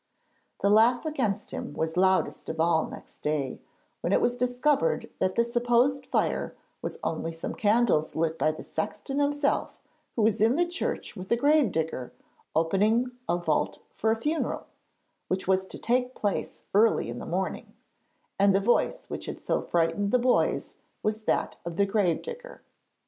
[0.63, 3.61] The laugh against him was loudest of all next day,
[4.01, 8.63] when it was discovered that the supposed fire was only some candles lit by the
[8.63, 9.77] sexton himself,
[10.15, 12.11] who was in the church with the grave digger,
[12.55, 14.65] opening a vault for a funeral
[15.27, 17.75] which was to take place early in the morning;
[18.39, 20.73] and the voice which had so frightened the boys
[21.03, 22.63] was that of the grave digger.